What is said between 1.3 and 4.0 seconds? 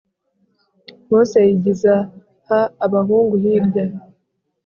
yigiza ha abahungu hirya